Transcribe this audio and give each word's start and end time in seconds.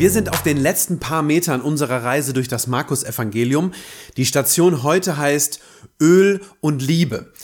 Wir 0.00 0.10
sind 0.10 0.30
auf 0.30 0.42
den 0.42 0.56
letzten 0.56 0.98
paar 0.98 1.22
Metern 1.22 1.60
unserer 1.60 2.02
Reise 2.02 2.32
durch 2.32 2.48
das 2.48 2.66
Markus-Evangelium. 2.66 3.74
Die 4.16 4.24
Station 4.24 4.82
heute 4.82 5.18
heißt 5.18 5.60
Öl 6.00 6.40
und 6.62 6.80
Liebe. 6.80 7.34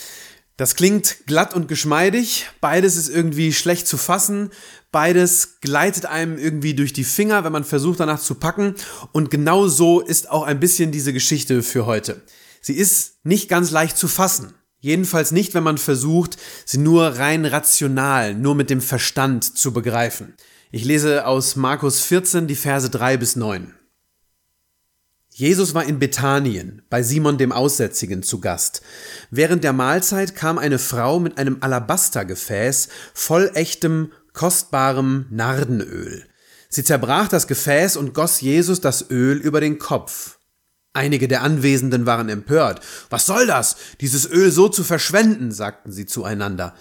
Das 0.57 0.75
klingt 0.75 1.27
glatt 1.27 1.53
und 1.53 1.69
geschmeidig, 1.69 2.47
beides 2.63 2.97
ist 2.97 3.11
irgendwie 3.11 3.53
schlecht 3.53 3.87
zu 3.87 3.99
fassen, 3.99 4.53
beides 4.91 5.61
gleitet 5.61 6.07
einem 6.07 6.39
irgendwie 6.39 6.73
durch 6.73 6.95
die 6.95 7.05
Finger, 7.05 7.45
wenn 7.45 7.53
man 7.53 7.65
versucht 7.65 8.01
danach 8.01 8.21
zu 8.23 8.37
packen 8.37 8.75
und 9.13 9.31
genau 9.31 9.69
so 9.69 10.01
ist 10.01 10.31
auch 10.31 10.45
ein 10.45 10.59
bisschen 10.59 10.93
diese 10.93 11.13
Geschichte 11.13 11.63
für 11.63 11.85
heute. 11.85 12.23
Sie 12.63 12.73
ist 12.73 13.17
nicht 13.23 13.51
ganz 13.51 13.71
leicht 13.71 13.99
zu 13.99 14.09
fassen. 14.09 14.55
Jedenfalls 14.81 15.31
nicht, 15.31 15.53
wenn 15.53 15.63
man 15.63 15.77
versucht, 15.77 16.39
sie 16.65 16.79
nur 16.79 17.19
rein 17.19 17.45
rational, 17.45 18.35
nur 18.35 18.55
mit 18.55 18.71
dem 18.71 18.81
Verstand 18.81 19.59
zu 19.59 19.75
begreifen. 19.75 20.33
Ich 20.73 20.85
lese 20.85 21.27
aus 21.27 21.55
Markus 21.55 22.01
14 22.01 22.49
die 22.49 22.57
Verse 22.57 22.91
3 22.91 23.19
bis 23.19 23.37
9. 23.37 23.73
Jesus 25.31 25.75
war 25.75 25.85
in 25.85 26.01
Bethanien 26.01 26.83
bei 26.91 27.05
Simon 27.05 27.39
dem 27.39 27.53
Aussätzigen 27.53 28.25
zu 28.25 28.41
Gast. 28.41 28.83
Während 29.31 29.63
der 29.63 29.73
Mahlzeit 29.73 30.35
kam 30.35 30.59
eine 30.59 30.81
Frau 30.81 31.21
mit 31.21 31.39
einem 31.39 31.59
Alabastergefäß 31.61 32.89
voll 33.15 33.53
echtem, 33.55 34.11
kostbarem 34.33 35.27
Nardenöl. 35.31 36.25
Sie 36.69 36.83
zerbrach 36.83 37.29
das 37.29 37.47
Gefäß 37.47 37.97
und 37.97 38.13
goss 38.13 38.41
Jesus 38.41 38.81
das 38.81 39.09
Öl 39.09 39.37
über 39.37 39.61
den 39.61 39.79
Kopf. 39.79 40.39
Einige 40.95 41.29
der 41.29 41.43
Anwesenden 41.43 42.07
waren 42.07 42.29
empört. 42.29 42.81
Was 43.09 43.27
soll 43.27 43.47
das, 43.47 43.77
dieses 44.01 44.29
Öl 44.29 44.51
so 44.51 44.69
zu 44.69 44.83
verschwenden, 44.83 45.53
sagten 45.53 45.93
sie 45.93 46.07
zueinander. 46.07 46.75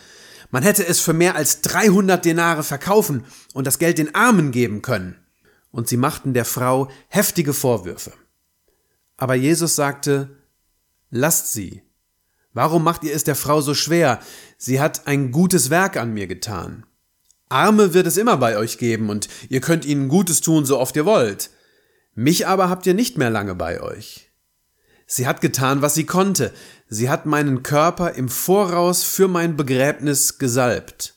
Man 0.55 0.63
hätte 0.63 0.87
es 0.87 1.01
für 1.01 1.11
mehr 1.11 1.35
als 1.35 1.59
300 1.63 2.23
Denare 2.23 2.63
verkaufen 2.63 3.25
und 3.53 3.67
das 3.67 3.77
Geld 3.77 3.97
den 3.97 4.15
Armen 4.15 4.51
geben 4.51 4.81
können. 4.81 5.17
Und 5.69 5.89
sie 5.89 5.97
machten 5.97 6.33
der 6.33 6.45
Frau 6.45 6.89
heftige 7.09 7.53
Vorwürfe. 7.53 8.13
Aber 9.17 9.35
Jesus 9.35 9.75
sagte, 9.75 10.37
lasst 11.09 11.51
sie. 11.51 11.81
Warum 12.53 12.85
macht 12.85 13.03
ihr 13.03 13.13
es 13.13 13.25
der 13.25 13.35
Frau 13.35 13.59
so 13.59 13.73
schwer? 13.73 14.21
Sie 14.57 14.79
hat 14.79 15.07
ein 15.07 15.33
gutes 15.33 15.71
Werk 15.71 15.97
an 15.97 16.13
mir 16.13 16.25
getan. 16.25 16.85
Arme 17.49 17.93
wird 17.93 18.07
es 18.07 18.15
immer 18.15 18.37
bei 18.37 18.55
euch 18.55 18.77
geben 18.77 19.09
und 19.09 19.27
ihr 19.49 19.59
könnt 19.59 19.83
ihnen 19.83 20.07
Gutes 20.07 20.39
tun, 20.39 20.65
so 20.65 20.79
oft 20.79 20.95
ihr 20.95 21.05
wollt. 21.05 21.49
Mich 22.13 22.47
aber 22.47 22.69
habt 22.69 22.85
ihr 22.85 22.93
nicht 22.93 23.17
mehr 23.17 23.29
lange 23.29 23.55
bei 23.55 23.81
euch. 23.81 24.24
Sie 25.05 25.27
hat 25.27 25.41
getan, 25.41 25.81
was 25.81 25.93
sie 25.93 26.05
konnte. 26.05 26.51
Sie 26.87 27.09
hat 27.09 27.25
meinen 27.25 27.63
Körper 27.63 28.13
im 28.13 28.29
Voraus 28.29 29.03
für 29.03 29.27
mein 29.27 29.55
Begräbnis 29.55 30.37
gesalbt. 30.39 31.15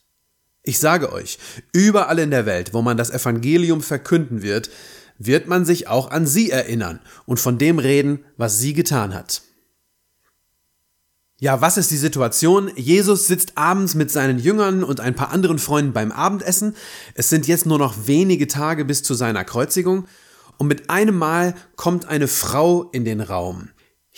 Ich 0.62 0.78
sage 0.78 1.12
euch, 1.12 1.38
überall 1.72 2.18
in 2.18 2.30
der 2.30 2.44
Welt, 2.44 2.74
wo 2.74 2.82
man 2.82 2.98
das 2.98 3.10
Evangelium 3.10 3.80
verkünden 3.80 4.42
wird, 4.42 4.68
wird 5.18 5.48
man 5.48 5.64
sich 5.64 5.88
auch 5.88 6.10
an 6.10 6.26
sie 6.26 6.50
erinnern 6.50 7.00
und 7.24 7.40
von 7.40 7.58
dem 7.58 7.78
reden, 7.78 8.24
was 8.36 8.58
sie 8.58 8.74
getan 8.74 9.14
hat. 9.14 9.42
Ja, 11.40 11.60
was 11.60 11.76
ist 11.76 11.90
die 11.90 11.96
Situation? 11.96 12.70
Jesus 12.74 13.28
sitzt 13.28 13.56
abends 13.56 13.94
mit 13.94 14.10
seinen 14.10 14.38
Jüngern 14.38 14.82
und 14.82 15.00
ein 15.00 15.14
paar 15.14 15.30
anderen 15.30 15.58
Freunden 15.58 15.92
beim 15.92 16.10
Abendessen. 16.10 16.74
Es 17.14 17.28
sind 17.30 17.46
jetzt 17.46 17.64
nur 17.64 17.78
noch 17.78 18.06
wenige 18.06 18.48
Tage 18.48 18.84
bis 18.84 19.04
zu 19.04 19.14
seiner 19.14 19.44
Kreuzigung. 19.44 20.06
Und 20.56 20.66
mit 20.66 20.90
einem 20.90 21.16
Mal 21.16 21.54
kommt 21.76 22.06
eine 22.06 22.26
Frau 22.26 22.90
in 22.90 23.04
den 23.04 23.20
Raum. 23.20 23.70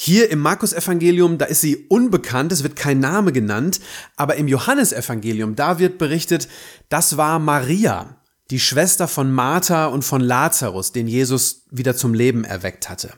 Hier 0.03 0.31
im 0.31 0.39
Markus-Evangelium, 0.39 1.37
da 1.37 1.45
ist 1.45 1.61
sie 1.61 1.77
unbekannt, 1.77 2.53
es 2.53 2.63
wird 2.63 2.75
kein 2.75 3.01
Name 3.01 3.33
genannt, 3.33 3.81
aber 4.17 4.37
im 4.37 4.49
Johannesevangelium, 4.49 5.57
da 5.57 5.79
wird 5.79 5.99
berichtet, 5.99 6.49
das 6.89 7.19
war 7.19 7.39
Maria, 7.39 8.17
die 8.51 8.61
Schwester 8.61 9.09
von 9.09 9.31
Martha 9.31 9.89
und 9.89 10.03
von 10.03 10.23
Lazarus, 10.23 10.93
den 10.93 11.07
Jesus 11.07 11.67
wieder 11.71 11.95
zum 11.95 12.15
Leben 12.15 12.45
erweckt 12.45 12.89
hatte. 12.89 13.13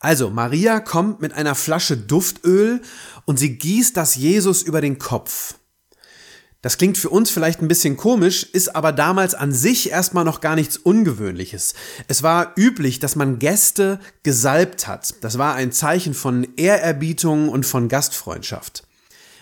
Also, 0.00 0.28
Maria 0.28 0.80
kommt 0.80 1.22
mit 1.22 1.32
einer 1.32 1.54
Flasche 1.54 1.96
Duftöl 1.96 2.82
und 3.24 3.38
sie 3.38 3.56
gießt 3.56 3.96
das 3.96 4.14
Jesus 4.14 4.60
über 4.60 4.82
den 4.82 4.98
Kopf. 4.98 5.54
Das 6.62 6.78
klingt 6.78 6.96
für 6.96 7.10
uns 7.10 7.28
vielleicht 7.28 7.60
ein 7.60 7.66
bisschen 7.66 7.96
komisch, 7.96 8.44
ist 8.44 8.76
aber 8.76 8.92
damals 8.92 9.34
an 9.34 9.52
sich 9.52 9.90
erstmal 9.90 10.24
noch 10.24 10.40
gar 10.40 10.54
nichts 10.54 10.76
Ungewöhnliches. 10.76 11.74
Es 12.06 12.22
war 12.22 12.52
üblich, 12.56 13.00
dass 13.00 13.16
man 13.16 13.40
Gäste 13.40 13.98
gesalbt 14.22 14.86
hat. 14.86 15.16
Das 15.22 15.38
war 15.38 15.56
ein 15.56 15.72
Zeichen 15.72 16.14
von 16.14 16.46
Ehrerbietung 16.56 17.48
und 17.48 17.66
von 17.66 17.88
Gastfreundschaft. 17.88 18.84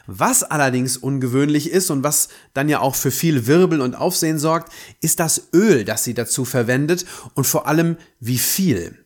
Was 0.06 0.42
allerdings 0.42 0.96
ungewöhnlich 0.96 1.70
ist 1.70 1.90
und 1.90 2.02
was 2.02 2.30
dann 2.54 2.70
ja 2.70 2.80
auch 2.80 2.94
für 2.94 3.10
viel 3.10 3.46
Wirbel 3.46 3.82
und 3.82 3.94
Aufsehen 3.94 4.38
sorgt, 4.38 4.72
ist 5.02 5.20
das 5.20 5.48
Öl, 5.52 5.84
das 5.84 6.04
sie 6.04 6.14
dazu 6.14 6.46
verwendet 6.46 7.04
und 7.34 7.46
vor 7.46 7.68
allem 7.68 7.98
wie 8.18 8.38
viel. 8.38 9.04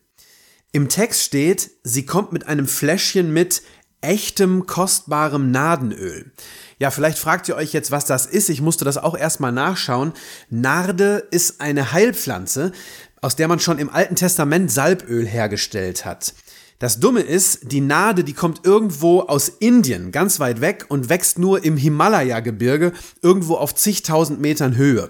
Im 0.71 0.87
Text 0.87 1.21
steht, 1.21 1.69
sie 1.83 2.05
kommt 2.05 2.31
mit 2.31 2.47
einem 2.47 2.65
Fläschchen 2.67 3.33
mit 3.33 3.61
echtem, 4.01 4.67
kostbarem 4.67 5.51
Nadenöl. 5.51 6.31
Ja, 6.77 6.91
vielleicht 6.91 7.17
fragt 7.17 7.47
ihr 7.47 7.55
euch 7.55 7.71
jetzt, 7.71 7.91
was 7.91 8.05
das 8.05 8.25
ist. 8.25 8.49
Ich 8.49 8.61
musste 8.61 8.83
das 8.85 8.97
auch 8.97 9.17
erstmal 9.17 9.51
nachschauen. 9.51 10.13
Narde 10.49 11.27
ist 11.31 11.61
eine 11.61 11.93
Heilpflanze, 11.93 12.73
aus 13.21 13.35
der 13.35 13.47
man 13.47 13.59
schon 13.59 13.79
im 13.79 13.89
Alten 13.89 14.15
Testament 14.15 14.71
Salböl 14.71 15.25
hergestellt 15.25 16.05
hat. 16.05 16.33
Das 16.79 16.99
Dumme 16.99 17.21
ist, 17.21 17.71
die 17.71 17.79
Nade, 17.79 18.25
die 18.25 18.33
kommt 18.33 18.65
irgendwo 18.65 19.21
aus 19.21 19.47
Indien, 19.47 20.11
ganz 20.11 20.41
weit 20.41 20.59
weg 20.59 20.85
und 20.89 21.07
wächst 21.07 21.39
nur 21.39 21.63
im 21.63 21.77
Himalaya-Gebirge, 21.77 22.91
irgendwo 23.21 23.55
auf 23.55 23.73
zigtausend 23.73 24.41
Metern 24.41 24.75
Höhe. 24.75 25.09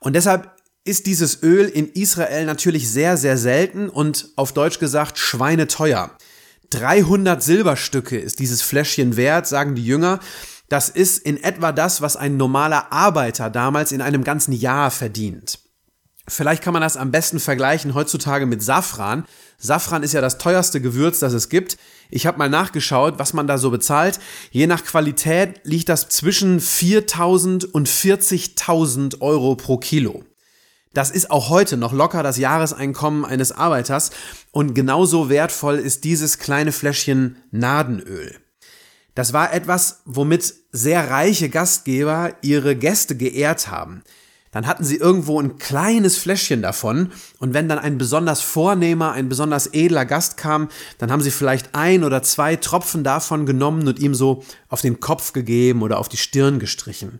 Und 0.00 0.16
deshalb 0.16 0.56
ist 0.84 1.06
dieses 1.06 1.42
Öl 1.42 1.66
in 1.66 1.92
Israel 1.92 2.46
natürlich 2.46 2.90
sehr, 2.90 3.16
sehr 3.16 3.38
selten 3.38 3.88
und 3.88 4.30
auf 4.34 4.52
Deutsch 4.52 4.80
gesagt 4.80 5.18
schweineteuer. 5.18 6.10
300 6.70 7.42
Silberstücke 7.42 8.18
ist 8.18 8.40
dieses 8.40 8.62
Fläschchen 8.62 9.16
wert, 9.16 9.46
sagen 9.46 9.74
die 9.74 9.84
Jünger. 9.84 10.18
Das 10.68 10.88
ist 10.88 11.18
in 11.18 11.42
etwa 11.42 11.72
das, 11.72 12.02
was 12.02 12.16
ein 12.16 12.36
normaler 12.36 12.92
Arbeiter 12.92 13.50
damals 13.50 13.92
in 13.92 14.02
einem 14.02 14.22
ganzen 14.22 14.52
Jahr 14.52 14.90
verdient. 14.90 15.60
Vielleicht 16.28 16.62
kann 16.62 16.74
man 16.74 16.82
das 16.82 16.98
am 16.98 17.10
besten 17.10 17.40
vergleichen 17.40 17.94
heutzutage 17.94 18.44
mit 18.44 18.62
Safran. 18.62 19.24
Safran 19.56 20.02
ist 20.02 20.12
ja 20.12 20.20
das 20.20 20.36
teuerste 20.36 20.80
Gewürz, 20.80 21.20
das 21.20 21.32
es 21.32 21.48
gibt. 21.48 21.78
Ich 22.10 22.26
habe 22.26 22.36
mal 22.36 22.50
nachgeschaut, 22.50 23.18
was 23.18 23.32
man 23.32 23.46
da 23.46 23.56
so 23.56 23.70
bezahlt. 23.70 24.20
Je 24.50 24.66
nach 24.66 24.84
Qualität 24.84 25.60
liegt 25.64 25.88
das 25.88 26.10
zwischen 26.10 26.60
4.000 26.60 27.64
und 27.66 27.88
40.000 27.88 29.22
Euro 29.22 29.56
pro 29.56 29.78
Kilo. 29.78 30.22
Das 30.92 31.10
ist 31.10 31.30
auch 31.30 31.48
heute 31.48 31.76
noch 31.78 31.92
locker 31.92 32.22
das 32.22 32.38
Jahreseinkommen 32.38 33.24
eines 33.24 33.52
Arbeiters 33.52 34.10
und 34.52 34.74
genauso 34.74 35.30
wertvoll 35.30 35.76
ist 35.76 36.04
dieses 36.04 36.38
kleine 36.38 36.72
Fläschchen 36.72 37.36
Nadenöl. 37.50 38.36
Das 39.18 39.32
war 39.32 39.52
etwas, 39.52 40.02
womit 40.04 40.54
sehr 40.70 41.10
reiche 41.10 41.48
Gastgeber 41.48 42.36
ihre 42.40 42.76
Gäste 42.76 43.16
geehrt 43.16 43.68
haben. 43.68 44.02
Dann 44.52 44.68
hatten 44.68 44.84
sie 44.84 44.94
irgendwo 44.94 45.40
ein 45.40 45.58
kleines 45.58 46.16
Fläschchen 46.16 46.62
davon 46.62 47.10
und 47.40 47.52
wenn 47.52 47.68
dann 47.68 47.80
ein 47.80 47.98
besonders 47.98 48.42
vornehmer, 48.42 49.10
ein 49.10 49.28
besonders 49.28 49.74
edler 49.74 50.04
Gast 50.04 50.36
kam, 50.36 50.68
dann 50.98 51.10
haben 51.10 51.20
sie 51.20 51.32
vielleicht 51.32 51.74
ein 51.74 52.04
oder 52.04 52.22
zwei 52.22 52.54
Tropfen 52.54 53.02
davon 53.02 53.44
genommen 53.44 53.88
und 53.88 53.98
ihm 53.98 54.14
so 54.14 54.44
auf 54.68 54.82
den 54.82 55.00
Kopf 55.00 55.32
gegeben 55.32 55.82
oder 55.82 55.98
auf 55.98 56.08
die 56.08 56.16
Stirn 56.16 56.60
gestrichen. 56.60 57.18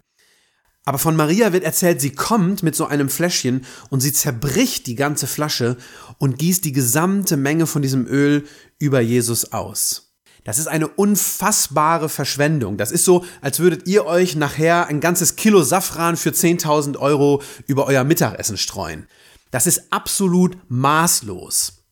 Aber 0.84 0.98
von 0.98 1.16
Maria 1.16 1.52
wird 1.52 1.64
erzählt, 1.64 2.00
sie 2.00 2.14
kommt 2.14 2.62
mit 2.62 2.76
so 2.76 2.86
einem 2.86 3.08
Fläschchen 3.08 3.66
und 3.90 4.02
sie 4.02 4.12
zerbricht 4.12 4.86
die 4.86 4.94
ganze 4.94 5.26
Flasche 5.26 5.76
und 6.18 6.38
gießt 6.38 6.64
die 6.64 6.70
gesamte 6.70 7.36
Menge 7.36 7.66
von 7.66 7.82
diesem 7.82 8.06
Öl 8.06 8.44
über 8.78 9.00
Jesus 9.00 9.52
aus. 9.52 10.07
Das 10.44 10.58
ist 10.58 10.66
eine 10.68 10.88
unfassbare 10.88 12.08
Verschwendung. 12.08 12.76
Das 12.76 12.90
ist 12.90 13.04
so, 13.04 13.24
als 13.40 13.58
würdet 13.58 13.86
ihr 13.86 14.06
euch 14.06 14.36
nachher 14.36 14.86
ein 14.86 15.00
ganzes 15.00 15.36
Kilo 15.36 15.62
Safran 15.62 16.16
für 16.16 16.30
10.000 16.30 16.96
Euro 16.98 17.42
über 17.66 17.86
euer 17.86 18.04
Mittagessen 18.04 18.56
streuen. 18.56 19.06
Das 19.50 19.66
ist 19.66 19.92
absolut 19.92 20.56
maßlos. 20.68 21.84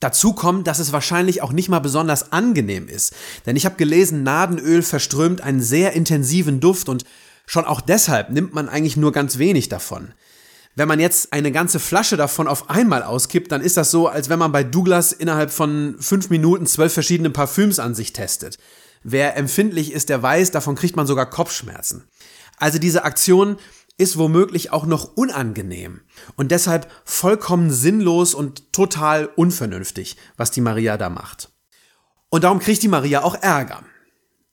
Dazu 0.00 0.32
kommt, 0.32 0.66
dass 0.66 0.78
es 0.78 0.92
wahrscheinlich 0.92 1.42
auch 1.42 1.52
nicht 1.52 1.68
mal 1.68 1.80
besonders 1.80 2.32
angenehm 2.32 2.88
ist. 2.88 3.14
Denn 3.44 3.56
ich 3.56 3.66
habe 3.66 3.76
gelesen, 3.76 4.22
Nadenöl 4.22 4.82
verströmt 4.82 5.42
einen 5.42 5.60
sehr 5.60 5.92
intensiven 5.92 6.58
Duft 6.60 6.88
und 6.88 7.04
schon 7.46 7.66
auch 7.66 7.82
deshalb 7.82 8.30
nimmt 8.30 8.54
man 8.54 8.68
eigentlich 8.68 8.96
nur 8.96 9.12
ganz 9.12 9.36
wenig 9.36 9.68
davon. 9.68 10.14
Wenn 10.76 10.88
man 10.88 11.00
jetzt 11.00 11.32
eine 11.32 11.52
ganze 11.52 11.80
Flasche 11.80 12.16
davon 12.16 12.46
auf 12.46 12.70
einmal 12.70 13.02
auskippt, 13.02 13.50
dann 13.50 13.60
ist 13.60 13.76
das 13.76 13.90
so, 13.90 14.06
als 14.06 14.28
wenn 14.28 14.38
man 14.38 14.52
bei 14.52 14.62
Douglas 14.62 15.12
innerhalb 15.12 15.50
von 15.50 15.96
fünf 15.98 16.30
Minuten 16.30 16.66
zwölf 16.66 16.92
verschiedene 16.92 17.30
Parfüms 17.30 17.78
an 17.78 17.94
sich 17.94 18.12
testet. 18.12 18.58
Wer 19.02 19.36
empfindlich 19.36 19.92
ist, 19.92 20.08
der 20.08 20.22
weiß, 20.22 20.50
davon 20.50 20.76
kriegt 20.76 20.96
man 20.96 21.06
sogar 21.06 21.28
Kopfschmerzen. 21.28 22.04
Also 22.58 22.78
diese 22.78 23.04
Aktion 23.04 23.56
ist 23.96 24.16
womöglich 24.16 24.72
auch 24.72 24.86
noch 24.86 25.16
unangenehm 25.16 26.00
und 26.36 26.50
deshalb 26.50 26.90
vollkommen 27.04 27.70
sinnlos 27.70 28.34
und 28.34 28.72
total 28.72 29.26
unvernünftig, 29.26 30.16
was 30.36 30.50
die 30.50 30.62
Maria 30.62 30.96
da 30.96 31.10
macht. 31.10 31.50
Und 32.30 32.44
darum 32.44 32.60
kriegt 32.60 32.82
die 32.82 32.88
Maria 32.88 33.22
auch 33.22 33.34
Ärger. 33.34 33.82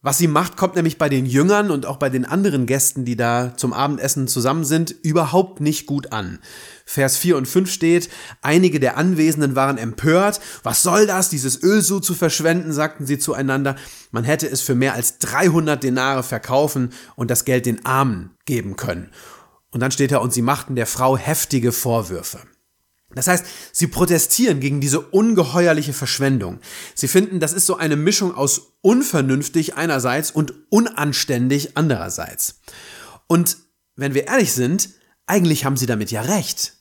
Was 0.03 0.19
sie 0.19 0.27
macht, 0.27 0.57
kommt 0.57 0.75
nämlich 0.75 0.99
bei 0.99 1.09
den 1.09 1.25
Jüngern 1.25 1.71
und 1.71 1.88
auch 1.88 1.97
bei 1.97 2.09
den 2.09 2.23
anderen 2.23 2.67
Gästen, 2.67 3.03
die 3.03 3.15
da 3.15 3.57
zum 3.57 3.73
Abendessen 3.73 4.27
zusammen 4.27 4.63
sind, 4.63 4.91
überhaupt 4.91 5.59
nicht 5.59 5.88
gut 5.88 6.11
an. 6.11 6.38
Vers 6.85 7.17
4 7.17 7.35
und 7.35 7.47
5 7.47 7.71
steht, 7.71 8.09
einige 8.44 8.79
der 8.79 8.95
Anwesenden 8.95 9.55
waren 9.55 9.79
empört. 9.79 10.39
Was 10.61 10.83
soll 10.83 11.07
das, 11.07 11.29
dieses 11.29 11.63
Öl 11.63 11.81
so 11.81 11.99
zu 11.99 12.13
verschwenden, 12.13 12.73
sagten 12.73 13.07
sie 13.07 13.17
zueinander. 13.17 13.75
Man 14.11 14.23
hätte 14.23 14.47
es 14.47 14.61
für 14.61 14.75
mehr 14.75 14.94
als 14.94 15.17
300 15.17 15.81
Denare 15.81 16.21
verkaufen 16.21 16.91
und 17.15 17.31
das 17.31 17.43
Geld 17.43 17.65
den 17.65 17.83
Armen 17.83 18.38
geben 18.45 18.75
können. 18.75 19.09
Und 19.71 19.81
dann 19.81 19.91
steht 19.91 20.11
da, 20.11 20.19
und 20.19 20.31
sie 20.31 20.43
machten 20.43 20.75
der 20.75 20.88
Frau 20.88 21.17
heftige 21.17 21.71
Vorwürfe. 21.71 22.39
Das 23.15 23.27
heißt, 23.27 23.45
sie 23.71 23.88
protestieren 23.88 24.59
gegen 24.59 24.81
diese 24.81 25.00
ungeheuerliche 25.00 25.94
Verschwendung. 25.94 26.59
Sie 26.94 27.07
finden, 27.07 27.39
das 27.39 27.54
ist 27.54 27.65
so 27.65 27.77
eine 27.77 27.95
Mischung 27.95 28.36
aus 28.36 28.74
unvernünftig 28.81 29.75
einerseits 29.75 30.30
und 30.31 30.54
unanständig 30.69 31.77
andererseits. 31.77 32.59
Und 33.27 33.57
wenn 33.95 34.13
wir 34.13 34.27
ehrlich 34.27 34.54
sind, 34.54 34.89
eigentlich 35.25 35.65
haben 35.65 35.77
sie 35.77 35.86
damit 35.86 36.12
ja 36.12 36.21
recht. 36.21 36.74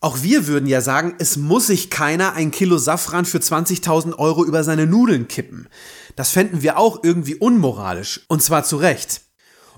Auch 0.00 0.22
wir 0.22 0.48
würden 0.48 0.66
ja 0.66 0.80
sagen, 0.80 1.14
es 1.20 1.36
muss 1.36 1.68
sich 1.68 1.88
keiner 1.88 2.32
ein 2.34 2.50
Kilo 2.50 2.76
Safran 2.76 3.24
für 3.24 3.38
20.000 3.38 4.18
Euro 4.18 4.44
über 4.44 4.64
seine 4.64 4.86
Nudeln 4.86 5.28
kippen. 5.28 5.68
Das 6.16 6.30
fänden 6.30 6.62
wir 6.62 6.76
auch 6.76 7.04
irgendwie 7.04 7.36
unmoralisch. 7.36 8.20
Und 8.28 8.42
zwar 8.42 8.64
zu 8.64 8.78
Recht. 8.78 9.22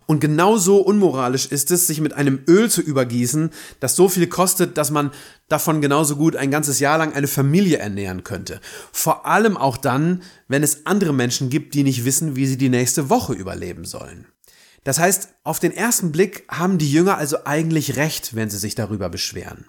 Und 0.06 0.20
genauso 0.20 0.78
unmoralisch 0.78 1.46
ist 1.46 1.70
es, 1.70 1.86
sich 1.86 2.00
mit 2.00 2.12
einem 2.12 2.40
Öl 2.46 2.70
zu 2.70 2.82
übergießen, 2.82 3.50
das 3.80 3.96
so 3.96 4.08
viel 4.08 4.26
kostet, 4.26 4.76
dass 4.76 4.90
man 4.90 5.12
davon 5.48 5.80
genauso 5.80 6.16
gut 6.16 6.36
ein 6.36 6.50
ganzes 6.50 6.78
Jahr 6.78 6.98
lang 6.98 7.14
eine 7.14 7.26
Familie 7.26 7.78
ernähren 7.78 8.22
könnte. 8.22 8.60
Vor 8.92 9.24
allem 9.26 9.56
auch 9.56 9.76
dann, 9.76 10.22
wenn 10.46 10.62
es 10.62 10.84
andere 10.84 11.14
Menschen 11.14 11.48
gibt, 11.48 11.74
die 11.74 11.84
nicht 11.84 12.04
wissen, 12.04 12.36
wie 12.36 12.46
sie 12.46 12.58
die 12.58 12.68
nächste 12.68 13.08
Woche 13.08 13.32
überleben 13.32 13.84
sollen. 13.84 14.26
Das 14.84 14.98
heißt, 14.98 15.28
auf 15.42 15.58
den 15.58 15.72
ersten 15.72 16.12
Blick 16.12 16.44
haben 16.48 16.76
die 16.76 16.92
Jünger 16.92 17.16
also 17.16 17.38
eigentlich 17.46 17.96
recht, 17.96 18.34
wenn 18.36 18.50
sie 18.50 18.58
sich 18.58 18.74
darüber 18.74 19.08
beschweren. 19.08 19.64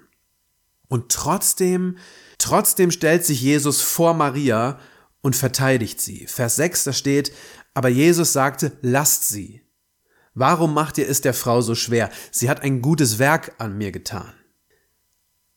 Und 0.89 1.09
trotzdem, 1.09 1.97
trotzdem 2.37 2.91
stellt 2.91 3.25
sich 3.25 3.41
Jesus 3.41 3.81
vor 3.81 4.13
Maria 4.13 4.79
und 5.21 5.35
verteidigt 5.35 6.01
sie. 6.01 6.27
Vers 6.27 6.57
6, 6.57 6.83
da 6.83 6.93
steht, 6.93 7.31
aber 7.73 7.89
Jesus 7.89 8.33
sagte, 8.33 8.73
lasst 8.81 9.29
sie. 9.29 9.64
Warum 10.35 10.73
macht 10.73 10.97
ihr 10.97 11.09
es 11.09 11.21
der 11.21 11.33
Frau 11.33 11.61
so 11.61 11.75
schwer? 11.75 12.09
Sie 12.29 12.49
hat 12.49 12.61
ein 12.61 12.81
gutes 12.81 13.19
Werk 13.19 13.53
an 13.57 13.77
mir 13.77 13.91
getan. 13.91 14.33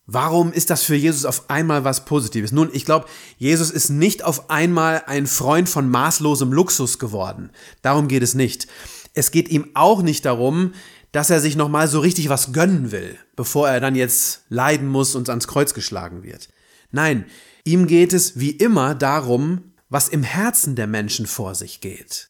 Warum 0.07 0.53
ist 0.53 0.71
das 0.71 0.85
für 0.85 0.95
Jesus 0.95 1.27
auf 1.27 1.51
einmal 1.51 1.85
was 1.85 2.07
Positives? 2.07 2.53
Nun, 2.53 2.71
ich 2.73 2.87
glaube, 2.87 3.07
Jesus 3.37 3.71
ist 3.71 3.91
nicht 3.91 4.25
auf 4.25 4.49
einmal 4.49 5.03
ein 5.07 5.27
Freund 5.27 5.69
von 5.69 5.91
maßlosem 5.91 6.51
Luxus 6.51 6.99
geworden. 6.99 7.51
Darum 7.83 8.09
geht 8.09 8.23
es 8.23 8.35
nicht. 8.35 8.69
Es 9.13 9.33
geht 9.33 9.51
ihm 9.51 9.69
auch 9.75 10.01
nicht 10.01 10.25
darum, 10.25 10.73
dass 11.13 11.29
er 11.29 11.41
sich 11.41 11.57
nochmal 11.57 11.89
so 11.89 12.01
richtig 12.01 12.29
was 12.29 12.53
gönnen 12.53 12.93
will, 12.93 13.19
bevor 13.37 13.69
er 13.69 13.81
dann 13.81 13.97
jetzt 13.97 14.45
leiden 14.49 14.89
muss 14.89 15.15
und 15.15 15.29
ans 15.29 15.49
Kreuz 15.49 15.75
geschlagen 15.75 16.23
wird. 16.23 16.49
Nein, 16.91 17.27
ihm 17.65 17.87
geht 17.87 18.13
es 18.13 18.39
wie 18.39 18.51
immer 18.53 18.95
darum, 18.95 19.73
was 19.91 20.09
im 20.09 20.23
Herzen 20.23 20.77
der 20.77 20.87
Menschen 20.87 21.27
vor 21.27 21.55
sich 21.55 21.81
geht. 21.81 22.28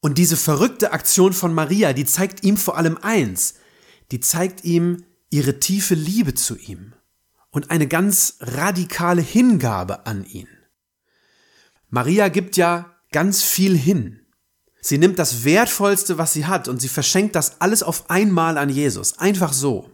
Und 0.00 0.18
diese 0.18 0.36
verrückte 0.36 0.92
Aktion 0.92 1.32
von 1.32 1.52
Maria, 1.52 1.92
die 1.92 2.04
zeigt 2.04 2.44
ihm 2.44 2.56
vor 2.56 2.76
allem 2.76 2.98
eins, 2.98 3.54
die 4.12 4.20
zeigt 4.20 4.64
ihm 4.64 5.04
ihre 5.30 5.58
tiefe 5.58 5.94
Liebe 5.94 6.34
zu 6.34 6.56
ihm 6.56 6.94
und 7.50 7.70
eine 7.70 7.88
ganz 7.88 8.36
radikale 8.40 9.22
Hingabe 9.22 10.06
an 10.06 10.24
ihn. 10.24 10.48
Maria 11.90 12.28
gibt 12.28 12.56
ja 12.56 12.94
ganz 13.10 13.42
viel 13.42 13.76
hin. 13.76 14.20
Sie 14.80 14.98
nimmt 14.98 15.18
das 15.18 15.44
Wertvollste, 15.44 16.18
was 16.18 16.32
sie 16.32 16.46
hat, 16.46 16.68
und 16.68 16.80
sie 16.80 16.88
verschenkt 16.88 17.34
das 17.34 17.60
alles 17.60 17.82
auf 17.82 18.10
einmal 18.10 18.58
an 18.58 18.70
Jesus, 18.70 19.18
einfach 19.18 19.52
so. 19.52 19.90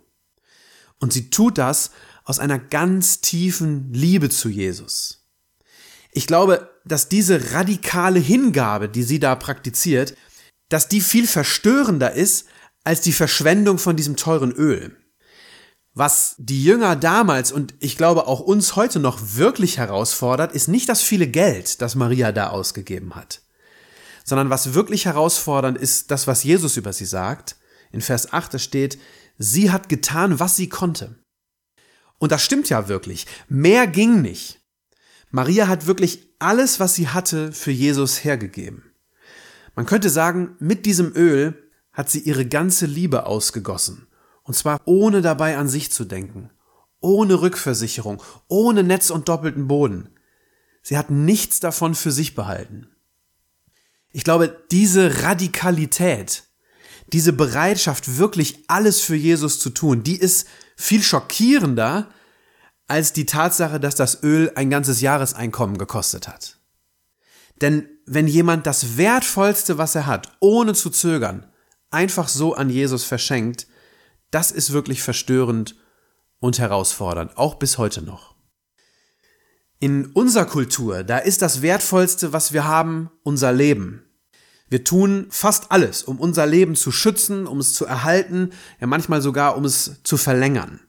Und 1.01 1.13
sie 1.13 1.31
tut 1.31 1.59
das 1.59 1.91
aus 2.25 2.39
einer 2.39 2.59
ganz 2.59 3.21
tiefen 3.21 3.93
Liebe 3.93 4.29
zu 4.29 4.49
Jesus. 4.49 5.27
Ich 6.13 6.27
glaube, 6.27 6.71
dass 6.85 7.09
diese 7.09 7.53
radikale 7.53 8.21
Hingabe, 8.21 8.89
die 8.89 9.03
sie 9.03 9.19
da 9.19 9.35
praktiziert, 9.35 10.15
dass 10.69 10.89
die 10.89 11.01
viel 11.01 11.27
verstörender 11.27 12.13
ist 12.13 12.47
als 12.85 13.01
die 13.01 13.13
Verschwendung 13.13 13.79
von 13.79 13.97
diesem 13.97 14.17
teuren 14.17 14.53
Öl. 14.53 14.97
Was 15.95 16.35
die 16.39 16.65
Jünger 16.65 16.97
damals 16.97 17.53
und 17.53 17.75
ich 17.79 17.97
glaube 17.97 18.27
auch 18.27 18.41
uns 18.41 18.75
heute 18.75 18.99
noch 18.99 19.37
wirklich 19.37 19.79
herausfordert, 19.79 20.53
ist 20.53 20.67
nicht 20.69 20.89
das 20.89 21.03
viele 21.03 21.29
Geld, 21.29 21.81
das 21.81 21.95
Maria 21.95 22.33
da 22.33 22.49
ausgegeben 22.49 23.15
hat, 23.15 23.43
sondern 24.25 24.51
was 24.51 24.75
wirklich 24.75 25.07
herausfordernd 25.07 25.79
ist, 25.79 26.11
das, 26.11 26.27
was 26.27 26.43
Jesus 26.43 26.77
über 26.77 26.93
sie 26.93 27.05
sagt. 27.05 27.57
In 27.93 28.01
Vers 28.01 28.33
8 28.33 28.61
steht, 28.61 28.99
sie 29.39 29.71
hat 29.71 29.89
getan, 29.89 30.41
was 30.41 30.57
sie 30.57 30.69
konnte. 30.69 31.15
Und 32.19 32.33
das 32.33 32.43
stimmt 32.43 32.69
ja 32.69 32.89
wirklich. 32.89 33.27
Mehr 33.49 33.87
ging 33.87 34.21
nicht. 34.21 34.64
Maria 35.35 35.67
hat 35.67 35.87
wirklich 35.89 36.29
alles, 36.39 36.79
was 36.79 36.95
sie 36.95 37.09
hatte, 37.09 37.51
für 37.51 37.73
Jesus 37.73 38.23
hergegeben. 38.23 38.93
Man 39.75 39.85
könnte 39.85 40.09
sagen, 40.09 40.55
mit 40.61 40.87
diesem 40.87 41.13
Öl 41.17 41.61
hat 41.93 42.09
sie 42.09 42.21
ihre 42.21 42.47
ganze 42.47 42.87
Liebe 42.87 43.27
ausgegossen. 43.27 44.07
Und 44.45 44.55
zwar 44.55 44.81
ohne 44.85 45.23
dabei 45.23 45.57
an 45.57 45.67
sich 45.67 45.91
zu 45.91 46.05
denken. 46.05 46.51
Ohne 47.01 47.43
Rückversicherung, 47.43 48.23
ohne 48.47 48.85
Netz 48.85 49.11
und 49.11 49.29
doppelten 49.29 49.67
Boden. 49.67 50.11
Sie 50.83 50.97
hat 50.97 51.11
nichts 51.11 51.59
davon 51.59 51.97
für 51.97 52.13
sich 52.13 52.37
behalten. 52.37 52.87
Ich 54.13 54.23
glaube, 54.23 54.57
diese 54.71 55.25
Radikalität, 55.25 56.45
diese 57.13 57.33
Bereitschaft, 57.33 58.19
wirklich 58.19 58.63
alles 58.69 59.01
für 59.01 59.17
Jesus 59.17 59.59
zu 59.59 59.71
tun, 59.71 60.05
die 60.05 60.17
ist 60.17 60.47
viel 60.77 61.03
schockierender 61.03 62.09
als 62.87 63.13
die 63.13 63.27
Tatsache, 63.27 63.81
dass 63.81 63.95
das 63.95 64.23
Öl 64.23 64.53
ein 64.55 64.71
ganzes 64.71 65.01
Jahreseinkommen 65.01 65.79
gekostet 65.79 66.29
hat. 66.29 66.59
Denn 67.61 67.89
wenn 68.07 68.27
jemand 68.27 68.67
das 68.67 68.97
Wertvollste, 68.97 69.79
was 69.79 69.95
er 69.95 70.07
hat, 70.07 70.33
ohne 70.41 70.75
zu 70.75 70.91
zögern, 70.91 71.47
einfach 71.91 72.29
so 72.29 72.55
an 72.55 72.69
Jesus 72.69 73.05
verschenkt, 73.05 73.67
das 74.31 74.51
ist 74.51 74.73
wirklich 74.73 75.03
verstörend 75.03 75.77
und 76.41 76.59
herausfordernd, 76.59 77.39
auch 77.39 77.55
bis 77.55 77.79
heute 77.79 78.03
noch. 78.03 78.35
In 79.79 80.07
unserer 80.07 80.47
Kultur, 80.47 81.05
da 81.05 81.19
ist 81.19 81.43
das 81.43 81.63
Wertvollste, 81.63 82.33
was 82.33 82.53
wir 82.53 82.65
haben, 82.65 83.11
unser 83.23 83.53
Leben. 83.53 84.05
Wir 84.69 84.83
tun 84.83 85.27
fast 85.31 85.71
alles, 85.71 86.03
um 86.03 86.19
unser 86.19 86.47
Leben 86.47 86.75
zu 86.75 86.91
schützen, 86.91 87.47
um 87.47 87.59
es 87.61 87.75
zu 87.75 87.85
erhalten, 87.85 88.51
ja 88.81 88.87
manchmal 88.87 89.23
sogar, 89.23 89.57
um 89.57 89.65
es 89.65 90.03
zu 90.03 90.17
verlängern. 90.17 90.81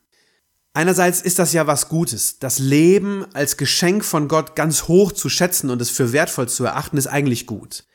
Einerseits 0.75 1.21
ist 1.21 1.39
das 1.39 1.53
ja 1.53 1.67
was 1.67 1.87
Gutes. 1.87 2.37
Das 2.39 2.59
Leben 2.59 3.25
als 3.33 3.55
Geschenk 3.55 4.03
von 4.03 4.27
Gott 4.27 4.57
ganz 4.57 4.89
hoch 4.89 5.13
zu 5.13 5.29
schätzen 5.29 5.69
und 5.69 5.81
es 5.81 5.89
für 5.89 6.11
wertvoll 6.11 6.49
zu 6.49 6.65
erachten, 6.65 6.97
ist 6.97 7.07
eigentlich 7.07 7.47
gut. 7.47 7.85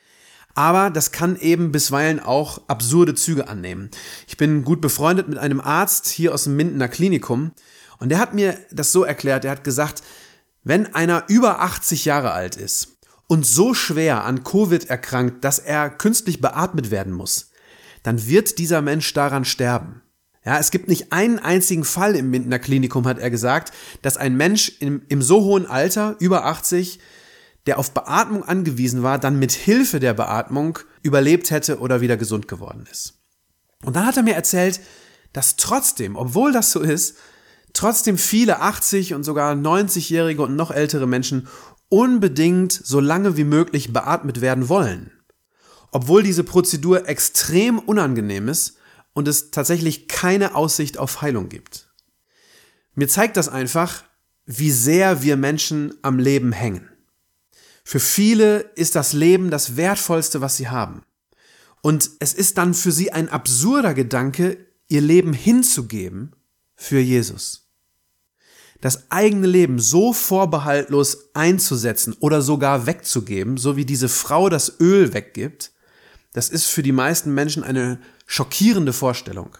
Aber 0.55 0.89
das 0.89 1.11
kann 1.11 1.39
eben 1.39 1.71
bisweilen 1.71 2.19
auch 2.19 2.59
absurde 2.67 3.13
Züge 3.13 3.47
annehmen. 3.47 3.91
Ich 4.27 4.35
bin 4.35 4.63
gut 4.63 4.81
befreundet 4.81 5.29
mit 5.29 5.37
einem 5.37 5.61
Arzt 5.61 6.07
hier 6.07 6.33
aus 6.33 6.45
dem 6.45 6.55
Mindener 6.55 6.87
Klinikum 6.87 7.51
und 7.99 8.09
der 8.09 8.17
hat 8.17 8.33
mir 8.33 8.57
das 8.71 8.91
so 8.91 9.03
erklärt, 9.03 9.45
er 9.45 9.51
hat 9.51 9.63
gesagt, 9.63 10.01
wenn 10.63 10.95
einer 10.95 11.25
über 11.27 11.61
80 11.61 12.05
Jahre 12.05 12.31
alt 12.31 12.55
ist 12.55 12.97
und 13.27 13.45
so 13.45 13.75
schwer 13.75 14.25
an 14.25 14.43
Covid 14.43 14.89
erkrankt, 14.89 15.43
dass 15.43 15.59
er 15.59 15.91
künstlich 15.91 16.41
beatmet 16.41 16.89
werden 16.89 17.13
muss, 17.13 17.51
dann 18.01 18.25
wird 18.25 18.57
dieser 18.57 18.81
Mensch 18.81 19.13
daran 19.13 19.45
sterben. 19.45 20.01
Ja, 20.43 20.57
es 20.57 20.71
gibt 20.71 20.87
nicht 20.87 21.13
einen 21.13 21.37
einzigen 21.37 21.83
Fall 21.83 22.15
im 22.15 22.31
Mindener 22.31 22.57
Klinikum, 22.57 23.05
hat 23.05 23.19
er 23.19 23.29
gesagt, 23.29 23.73
dass 24.01 24.17
ein 24.17 24.35
Mensch 24.35 24.71
im, 24.79 25.03
im 25.07 25.21
so 25.21 25.43
hohen 25.43 25.67
Alter, 25.67 26.15
über 26.19 26.45
80, 26.45 26.99
der 27.67 27.77
auf 27.77 27.91
Beatmung 27.91 28.43
angewiesen 28.43 29.03
war, 29.03 29.19
dann 29.19 29.37
mit 29.37 29.51
Hilfe 29.51 29.99
der 29.99 30.15
Beatmung 30.15 30.79
überlebt 31.03 31.51
hätte 31.51 31.79
oder 31.79 32.01
wieder 32.01 32.17
gesund 32.17 32.47
geworden 32.47 32.87
ist. 32.91 33.19
Und 33.83 33.95
dann 33.95 34.05
hat 34.05 34.17
er 34.17 34.23
mir 34.23 34.33
erzählt, 34.33 34.81
dass 35.31 35.57
trotzdem, 35.57 36.15
obwohl 36.15 36.51
das 36.51 36.71
so 36.71 36.79
ist, 36.79 37.17
trotzdem 37.73 38.17
viele 38.17 38.61
80 38.61 39.13
und 39.13 39.23
sogar 39.23 39.53
90-jährige 39.53 40.41
und 40.41 40.55
noch 40.55 40.71
ältere 40.71 41.07
Menschen 41.07 41.47
unbedingt 41.87 42.71
so 42.71 42.99
lange 42.99 43.37
wie 43.37 43.43
möglich 43.43 43.93
beatmet 43.93 44.41
werden 44.41 44.69
wollen. 44.69 45.11
Obwohl 45.91 46.23
diese 46.23 46.43
Prozedur 46.43 47.07
extrem 47.07 47.77
unangenehm 47.77 48.47
ist 48.47 48.77
und 49.13 49.27
es 49.27 49.51
tatsächlich 49.51 50.07
keine 50.07 50.55
Aussicht 50.55 50.97
auf 50.97 51.21
Heilung 51.21 51.49
gibt. 51.49 51.89
Mir 52.95 53.07
zeigt 53.07 53.37
das 53.37 53.49
einfach, 53.49 54.03
wie 54.45 54.71
sehr 54.71 55.23
wir 55.23 55.37
Menschen 55.37 55.93
am 56.01 56.19
Leben 56.19 56.51
hängen. 56.51 56.89
Für 57.83 57.99
viele 57.99 58.59
ist 58.75 58.95
das 58.95 59.13
Leben 59.13 59.49
das 59.49 59.75
Wertvollste, 59.75 60.41
was 60.41 60.57
sie 60.57 60.69
haben. 60.69 61.03
Und 61.81 62.11
es 62.19 62.33
ist 62.33 62.57
dann 62.57 62.73
für 62.73 62.91
sie 62.91 63.11
ein 63.11 63.29
absurder 63.29 63.93
Gedanke, 63.93 64.65
ihr 64.87 65.01
Leben 65.01 65.33
hinzugeben 65.33 66.35
für 66.75 66.99
Jesus. 66.99 67.69
Das 68.81 69.11
eigene 69.11 69.47
Leben 69.47 69.79
so 69.79 70.11
vorbehaltlos 70.11 71.29
einzusetzen 71.33 72.15
oder 72.19 72.41
sogar 72.41 72.87
wegzugeben, 72.87 73.57
so 73.57 73.77
wie 73.77 73.85
diese 73.85 74.09
Frau 74.09 74.49
das 74.49 74.79
Öl 74.79 75.13
weggibt, 75.13 75.71
das 76.33 76.49
ist 76.49 76.65
für 76.65 76.81
die 76.81 76.91
meisten 76.91 77.33
Menschen 77.33 77.63
eine 77.63 77.99
schockierende 78.31 78.93
Vorstellung. 78.93 79.57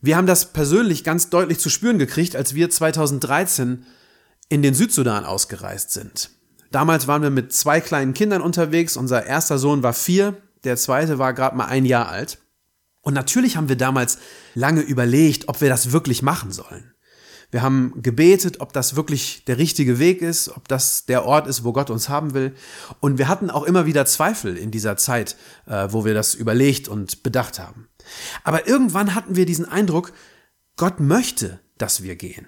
Wir 0.00 0.16
haben 0.16 0.26
das 0.26 0.54
persönlich 0.54 1.04
ganz 1.04 1.28
deutlich 1.28 1.58
zu 1.58 1.68
spüren 1.68 1.98
gekriegt, 1.98 2.34
als 2.34 2.54
wir 2.54 2.70
2013 2.70 3.84
in 4.48 4.62
den 4.62 4.72
Südsudan 4.72 5.26
ausgereist 5.26 5.90
sind. 5.90 6.30
Damals 6.70 7.06
waren 7.06 7.22
wir 7.22 7.28
mit 7.28 7.52
zwei 7.52 7.82
kleinen 7.82 8.14
Kindern 8.14 8.40
unterwegs. 8.40 8.96
Unser 8.96 9.26
erster 9.26 9.58
Sohn 9.58 9.82
war 9.82 9.92
vier, 9.92 10.40
der 10.64 10.78
zweite 10.78 11.18
war 11.18 11.34
gerade 11.34 11.54
mal 11.54 11.66
ein 11.66 11.84
Jahr 11.84 12.08
alt. 12.08 12.38
Und 13.02 13.12
natürlich 13.12 13.58
haben 13.58 13.68
wir 13.68 13.76
damals 13.76 14.18
lange 14.54 14.80
überlegt, 14.80 15.48
ob 15.48 15.60
wir 15.60 15.68
das 15.68 15.92
wirklich 15.92 16.22
machen 16.22 16.50
sollen. 16.50 16.94
Wir 17.50 17.62
haben 17.62 18.02
gebetet, 18.02 18.60
ob 18.60 18.74
das 18.74 18.94
wirklich 18.94 19.44
der 19.46 19.56
richtige 19.56 19.98
Weg 19.98 20.20
ist, 20.20 20.50
ob 20.50 20.68
das 20.68 21.06
der 21.06 21.24
Ort 21.24 21.46
ist, 21.46 21.64
wo 21.64 21.72
Gott 21.72 21.88
uns 21.88 22.10
haben 22.10 22.34
will. 22.34 22.54
Und 23.00 23.16
wir 23.16 23.28
hatten 23.28 23.48
auch 23.48 23.62
immer 23.64 23.86
wieder 23.86 24.04
Zweifel 24.04 24.56
in 24.58 24.70
dieser 24.70 24.98
Zeit, 24.98 25.36
äh, 25.66 25.88
wo 25.90 26.04
wir 26.04 26.12
das 26.12 26.34
überlegt 26.34 26.88
und 26.88 27.22
bedacht 27.22 27.58
haben. 27.58 27.88
Aber 28.44 28.68
irgendwann 28.68 29.14
hatten 29.14 29.34
wir 29.34 29.46
diesen 29.46 29.66
Eindruck, 29.66 30.12
Gott 30.76 31.00
möchte, 31.00 31.60
dass 31.78 32.02
wir 32.02 32.16
gehen. 32.16 32.46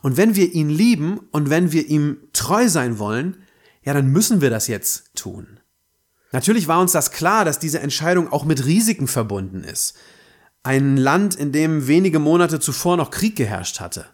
Und 0.00 0.16
wenn 0.16 0.36
wir 0.36 0.52
ihn 0.52 0.70
lieben 0.70 1.18
und 1.32 1.50
wenn 1.50 1.72
wir 1.72 1.88
ihm 1.88 2.18
treu 2.32 2.68
sein 2.68 2.98
wollen, 2.98 3.36
ja, 3.82 3.94
dann 3.94 4.06
müssen 4.06 4.40
wir 4.40 4.50
das 4.50 4.68
jetzt 4.68 5.14
tun. 5.16 5.60
Natürlich 6.32 6.68
war 6.68 6.80
uns 6.80 6.92
das 6.92 7.10
klar, 7.10 7.44
dass 7.44 7.58
diese 7.58 7.80
Entscheidung 7.80 8.30
auch 8.32 8.44
mit 8.44 8.64
Risiken 8.64 9.08
verbunden 9.08 9.64
ist. 9.64 9.94
Ein 10.62 10.96
Land, 10.96 11.34
in 11.34 11.52
dem 11.52 11.86
wenige 11.86 12.18
Monate 12.18 12.60
zuvor 12.60 12.96
noch 12.96 13.10
Krieg 13.10 13.34
geherrscht 13.34 13.80
hatte, 13.80 14.06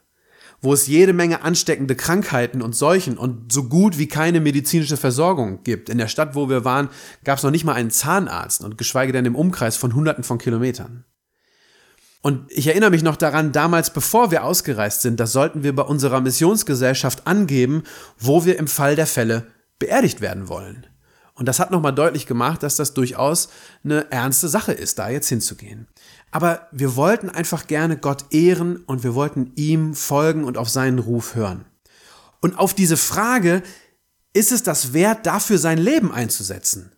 wo 0.61 0.73
es 0.73 0.87
jede 0.87 1.13
Menge 1.13 1.43
ansteckende 1.43 1.95
Krankheiten 1.95 2.63
und 2.63 2.75
Seuchen 2.75 3.19
und 3.19 3.53
so 3.53 3.65
gut 3.65 3.99
wie 3.99 4.09
keine 4.09 4.41
medizinische 4.41 4.97
Versorgung 4.97 5.63
gibt. 5.63 5.89
In 5.89 5.99
der 5.99 6.09
Stadt, 6.09 6.35
wo 6.35 6.49
wir 6.49 6.65
waren, 6.65 6.89
gab 7.25 7.39
es 7.39 7.45
noch 7.45 7.51
nicht 7.51 7.65
mal 7.65 7.75
einen 7.75 7.91
Zahnarzt 7.91 8.65
und 8.65 8.79
geschweige 8.79 9.13
denn 9.13 9.27
im 9.27 9.37
Umkreis 9.37 9.77
von 9.77 9.95
Hunderten 9.95 10.25
von 10.25 10.39
Kilometern. 10.39 11.05
Und 12.23 12.51
ich 12.51 12.67
erinnere 12.67 12.91
mich 12.91 13.05
noch 13.05 13.17
daran, 13.17 13.53
damals, 13.53 13.93
bevor 13.93 14.33
wir 14.33 14.43
ausgereist 14.43 15.03
sind, 15.03 15.21
da 15.21 15.29
sollten 15.29 15.63
wir 15.63 15.75
bei 15.77 15.85
unserer 15.85 16.21
Missionsgesellschaft 16.21 17.27
angeben, 17.27 17.85
wo 18.19 18.45
wir 18.45 18.59
im 18.59 18.67
Fall 18.67 18.97
der 18.97 19.07
Fälle 19.07 19.47
beerdigt 19.79 20.21
werden 20.21 20.49
wollen. 20.49 20.87
Und 21.35 21.47
das 21.47 21.61
hat 21.61 21.71
nochmal 21.71 21.95
deutlich 21.95 22.27
gemacht, 22.27 22.63
dass 22.63 22.77
das 22.77 22.95
durchaus 22.95 23.51
eine 23.85 24.11
ernste 24.11 24.49
Sache 24.49 24.73
ist, 24.73 24.99
da 24.99 25.11
jetzt 25.11 25.29
hinzugehen. 25.29 25.87
Aber 26.37 26.69
wir 26.71 26.97
wollten 26.97 27.31
einfach 27.31 27.67
gerne 27.67 27.97
Gott 27.97 28.27
ehren 28.29 28.85
und 28.85 29.03
wir 29.03 29.15
wollten 29.15 29.53
ihm 29.55 29.95
folgen 29.95 30.45
und 30.45 30.59
auf 30.59 30.69
seinen 30.69 30.99
Ruf 30.99 31.35
hören. 31.35 31.65
Und 32.43 32.59
auf 32.59 32.75
diese 32.75 32.99
Frage, 32.99 33.63
ist 34.35 34.53
es 34.53 34.63
das 34.63 34.93
wert, 34.93 35.25
dafür 35.25 35.57
sein 35.57 35.79
Leben 35.79 36.13
einzusetzen? 36.13 36.93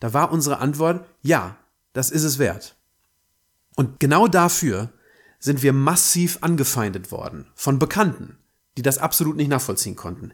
Da 0.00 0.12
war 0.14 0.32
unsere 0.32 0.58
Antwort, 0.58 1.06
ja, 1.22 1.56
das 1.92 2.10
ist 2.10 2.24
es 2.24 2.40
wert. 2.40 2.74
Und 3.76 4.00
genau 4.00 4.26
dafür 4.26 4.90
sind 5.38 5.62
wir 5.62 5.72
massiv 5.72 6.38
angefeindet 6.40 7.12
worden 7.12 7.46
von 7.54 7.78
Bekannten, 7.78 8.36
die 8.76 8.82
das 8.82 8.98
absolut 8.98 9.36
nicht 9.36 9.46
nachvollziehen 9.46 9.94
konnten. 9.94 10.32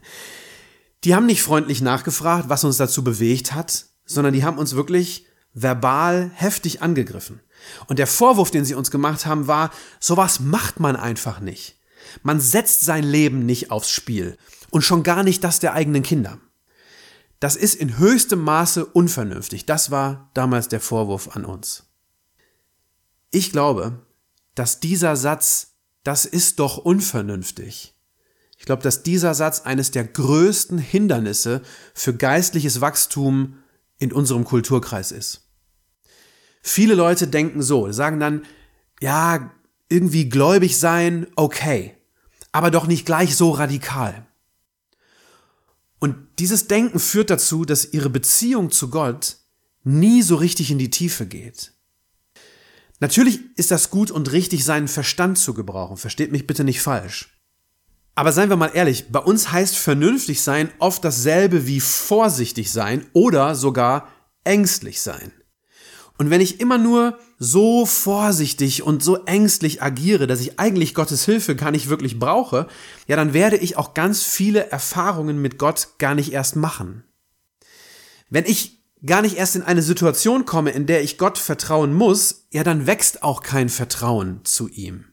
Die 1.03 1.13
haben 1.13 1.27
nicht 1.27 1.43
freundlich 1.43 1.81
nachgefragt, 1.81 2.49
was 2.49 2.63
uns 2.63 2.77
dazu 2.77 3.03
bewegt 3.03 3.53
hat, 3.53 3.85
sondern 4.05 4.33
die 4.33 4.43
haben 4.43 4.57
uns 4.57 4.73
wirklich 4.73 5.27
verbal 5.53 6.31
heftig 6.33 6.81
angegriffen. 6.81 7.39
Und 7.87 7.99
der 7.99 8.07
Vorwurf, 8.07 8.51
den 8.51 8.65
sie 8.65 8.75
uns 8.75 8.91
gemacht 8.91 9.25
haben, 9.25 9.47
war, 9.47 9.71
sowas 9.99 10.39
macht 10.39 10.79
man 10.79 10.95
einfach 10.95 11.39
nicht. 11.39 11.77
Man 12.21 12.39
setzt 12.39 12.81
sein 12.81 13.03
Leben 13.03 13.45
nicht 13.45 13.71
aufs 13.71 13.89
Spiel 13.89 14.37
und 14.69 14.81
schon 14.81 15.03
gar 15.03 15.23
nicht 15.23 15.43
das 15.43 15.59
der 15.59 15.73
eigenen 15.73 16.03
Kinder. 16.03 16.39
Das 17.39 17.55
ist 17.55 17.75
in 17.75 17.97
höchstem 17.97 18.39
Maße 18.39 18.85
unvernünftig. 18.85 19.65
Das 19.65 19.91
war 19.91 20.29
damals 20.33 20.69
der 20.69 20.79
Vorwurf 20.79 21.35
an 21.35 21.45
uns. 21.45 21.83
Ich 23.31 23.51
glaube, 23.51 24.05
dass 24.55 24.79
dieser 24.79 25.15
Satz, 25.15 25.73
das 26.03 26.25
ist 26.25 26.59
doch 26.59 26.77
unvernünftig, 26.77 27.93
ich 28.63 28.65
glaube, 28.65 28.81
dass 28.81 29.03
dieser 29.03 29.33
Satz 29.33 29.59
eines 29.59 29.91
der 29.91 30.05
größten 30.05 30.77
Hindernisse 30.77 31.63
für 31.93 32.13
geistliches 32.13 32.79
Wachstum 32.79 33.57
in 33.97 34.13
unserem 34.13 34.45
Kulturkreis 34.45 35.11
ist. 35.11 35.42
Viele 36.65 36.95
Leute 36.95 37.27
denken 37.27 37.61
so, 37.61 37.91
sagen 37.91 38.21
dann, 38.21 38.45
ja, 39.01 39.51
irgendwie 39.89 40.29
gläubig 40.29 40.79
sein, 40.79 41.27
okay, 41.35 41.95
aber 42.53 42.71
doch 42.71 42.87
nicht 42.87 43.05
gleich 43.05 43.35
so 43.35 43.51
radikal. 43.51 44.25
Und 45.99 46.15
dieses 46.39 46.67
Denken 46.67 46.99
führt 46.99 47.29
dazu, 47.29 47.65
dass 47.65 47.93
ihre 47.93 48.09
Beziehung 48.09 48.71
zu 48.71 48.89
Gott 48.89 49.37
nie 49.83 50.21
so 50.21 50.37
richtig 50.37 50.71
in 50.71 50.77
die 50.77 50.89
Tiefe 50.89 51.25
geht. 51.25 51.73
Natürlich 53.01 53.41
ist 53.57 53.71
das 53.71 53.89
gut 53.89 54.09
und 54.09 54.31
richtig, 54.31 54.63
seinen 54.63 54.87
Verstand 54.87 55.37
zu 55.37 55.53
gebrauchen, 55.53 55.97
versteht 55.97 56.31
mich 56.31 56.47
bitte 56.47 56.63
nicht 56.63 56.81
falsch. 56.81 57.37
Aber 58.15 58.31
seien 58.31 58.49
wir 58.49 58.55
mal 58.55 58.71
ehrlich, 58.73 59.11
bei 59.11 59.19
uns 59.19 59.51
heißt 59.51 59.75
vernünftig 59.75 60.41
sein 60.41 60.69
oft 60.79 61.03
dasselbe 61.03 61.67
wie 61.67 61.81
vorsichtig 61.81 62.71
sein 62.71 63.05
oder 63.11 63.55
sogar 63.55 64.07
ängstlich 64.45 65.01
sein. 65.01 65.33
Und 66.17 66.29
wenn 66.29 66.41
ich 66.41 66.59
immer 66.59 66.77
nur 66.77 67.17
so 67.39 67.85
vorsichtig 67.85 68.83
und 68.83 69.03
so 69.03 69.25
ängstlich 69.25 69.81
agiere, 69.81 70.27
dass 70.27 70.41
ich 70.41 70.59
eigentlich 70.59 70.93
Gottes 70.93 71.25
Hilfe 71.25 71.55
gar 71.55 71.71
nicht 71.71 71.89
wirklich 71.89 72.19
brauche, 72.19 72.67
ja, 73.07 73.15
dann 73.15 73.33
werde 73.33 73.57
ich 73.57 73.77
auch 73.77 73.93
ganz 73.93 74.23
viele 74.23 74.69
Erfahrungen 74.69 75.41
mit 75.41 75.57
Gott 75.57 75.89
gar 75.97 76.13
nicht 76.13 76.31
erst 76.31 76.55
machen. 76.55 77.03
Wenn 78.29 78.45
ich 78.45 78.83
gar 79.05 79.21
nicht 79.21 79.37
erst 79.37 79.55
in 79.55 79.63
eine 79.63 79.81
Situation 79.81 80.45
komme, 80.45 80.71
in 80.71 80.85
der 80.85 81.03
ich 81.03 81.17
Gott 81.17 81.37
vertrauen 81.37 81.93
muss, 81.93 82.47
ja, 82.51 82.63
dann 82.63 82.87
wächst 82.87 83.23
auch 83.23 83.41
kein 83.41 83.69
Vertrauen 83.69 84.41
zu 84.43 84.69
ihm. 84.69 85.05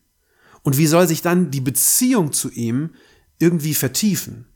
Und 0.63 0.77
wie 0.77 0.87
soll 0.87 1.09
sich 1.09 1.23
dann 1.23 1.51
die 1.51 1.63
Beziehung 1.63 2.33
zu 2.33 2.51
ihm 2.51 2.91
irgendwie 3.39 3.75
vertiefen? 3.75 4.50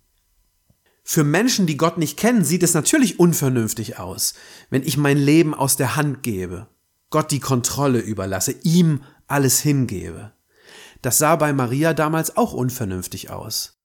Für 1.06 1.23
Menschen, 1.23 1.66
die 1.66 1.76
Gott 1.76 1.99
nicht 1.99 2.18
kennen, 2.18 2.44
sieht 2.44 2.62
es 2.62 2.73
natürlich 2.73 3.20
unvernünftig 3.20 3.99
aus, 3.99 4.32
wenn 4.70 4.82
ich 4.82 4.96
mein 4.96 5.18
Leben 5.18 5.54
aus 5.54 5.76
der 5.76 5.96
Hand 5.96 6.23
gebe, 6.23 6.66
Gott 7.11 7.30
die 7.30 7.40
Kontrolle 7.40 8.00
überlasse, 8.00 8.52
ihm 8.62 9.02
alles 9.26 9.61
hingebe. 9.61 10.32
Das 11.02 11.18
sah 11.18 11.37
bei 11.37 11.52
Maria 11.52 11.92
damals 11.92 12.38
auch 12.38 12.54
unvernünftig 12.54 13.28
aus. 13.28 13.78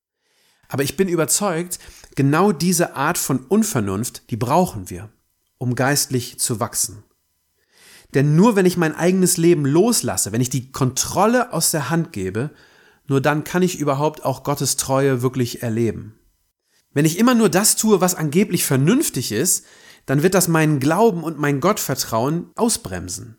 Aber 0.70 0.84
ich 0.84 0.96
bin 0.96 1.10
überzeugt, 1.10 1.78
genau 2.16 2.54
diese 2.54 2.96
Art 2.96 3.18
von 3.18 3.40
Unvernunft, 3.40 4.30
die 4.32 4.38
brauchen 4.38 4.90
wir, 4.90 5.10
um 5.58 5.76
geistlich 5.76 6.40
zu 6.40 6.62
wachsen. 6.62 7.04
Denn 8.14 8.38
nur 8.38 8.56
wenn 8.56 8.66
ich 8.66 8.78
mein 8.78 8.96
eigenes 8.96 9.36
Leben 9.36 9.66
loslasse, 9.66 10.32
wenn 10.32 10.42
ich 10.42 10.50
die 10.50 10.72
Kontrolle 10.72 11.52
aus 11.52 11.72
der 11.72 11.90
Hand 11.90 12.14
gebe, 12.14 12.52
nur 13.08 13.20
dann 13.20 13.44
kann 13.44 13.62
ich 13.62 13.78
überhaupt 13.78 14.24
auch 14.24 14.44
Gottes 14.44 14.78
Treue 14.78 15.22
wirklich 15.22 15.62
erleben. 15.62 16.19
Wenn 16.94 17.06
ich 17.06 17.18
immer 17.18 17.36
nur 17.36 17.50
das 17.50 17.76
tue, 17.76 18.02
was 18.02 18.16
angeblich 18.16 18.66
vernünftig 18.66 19.32
ist, 19.32 19.66
dann 20.06 20.24
wird 20.24 20.34
das 20.34 20.48
meinen 20.48 20.80
Glauben 20.80 21.24
und 21.24 21.38
mein 21.38 21.60
Gottvertrauen 21.60 22.52
ausbremsen. 22.56 23.38